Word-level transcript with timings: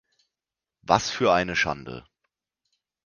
Was 0.81 1.11
für 1.11 1.31
eine 1.31 1.55
Schande! 1.55 2.07